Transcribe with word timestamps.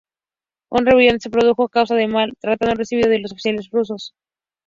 La 0.71 0.81
rebelión 0.83 1.19
se 1.19 1.29
produjo 1.29 1.63
a 1.65 1.69
causa 1.69 1.93
del 1.93 2.09
mal 2.09 2.33
trato 2.41 2.65
recibido 2.73 3.07
de 3.07 3.19
los 3.19 3.33
oficiales 3.33 3.69
rusos. 3.69 4.15